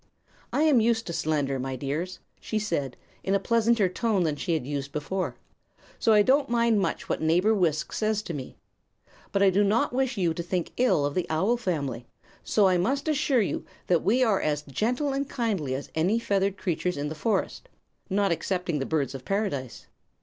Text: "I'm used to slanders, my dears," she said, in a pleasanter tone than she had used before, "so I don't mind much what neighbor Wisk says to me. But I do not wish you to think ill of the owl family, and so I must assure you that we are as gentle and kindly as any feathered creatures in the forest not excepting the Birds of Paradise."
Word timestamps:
"I'm 0.51 0.79
used 0.81 1.05
to 1.05 1.13
slanders, 1.13 1.61
my 1.61 1.75
dears," 1.75 2.17
she 2.39 2.57
said, 2.57 2.97
in 3.23 3.35
a 3.35 3.39
pleasanter 3.39 3.87
tone 3.87 4.23
than 4.23 4.35
she 4.35 4.53
had 4.55 4.65
used 4.65 4.91
before, 4.91 5.35
"so 5.99 6.11
I 6.11 6.23
don't 6.23 6.49
mind 6.49 6.79
much 6.79 7.07
what 7.07 7.21
neighbor 7.21 7.53
Wisk 7.53 7.93
says 7.93 8.23
to 8.23 8.33
me. 8.33 8.57
But 9.31 9.43
I 9.43 9.51
do 9.51 9.63
not 9.63 9.93
wish 9.93 10.17
you 10.17 10.33
to 10.33 10.41
think 10.41 10.71
ill 10.77 11.05
of 11.05 11.13
the 11.13 11.27
owl 11.29 11.55
family, 11.55 11.97
and 11.99 12.07
so 12.43 12.67
I 12.67 12.79
must 12.79 13.07
assure 13.07 13.41
you 13.41 13.63
that 13.85 14.01
we 14.01 14.23
are 14.23 14.41
as 14.41 14.63
gentle 14.63 15.13
and 15.13 15.29
kindly 15.29 15.75
as 15.75 15.91
any 15.93 16.17
feathered 16.17 16.57
creatures 16.57 16.97
in 16.97 17.09
the 17.09 17.13
forest 17.13 17.69
not 18.09 18.31
excepting 18.31 18.79
the 18.79 18.87
Birds 18.87 19.13
of 19.13 19.23
Paradise." 19.23 19.85